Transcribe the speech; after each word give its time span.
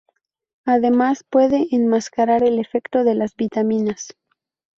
Además 0.65 1.23
puede 1.23 1.67
enmascarar 1.75 2.41
el 2.43 2.57
efecto 2.57 3.03
de 3.03 3.13
las 3.13 3.35
vitaminas. 3.35 4.17